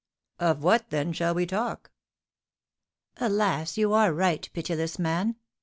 [0.39, 1.91] "Of what, then, shall we talk?"
[3.17, 5.35] "Alas, you are right, pitiless man!